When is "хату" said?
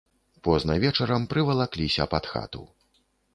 2.31-2.65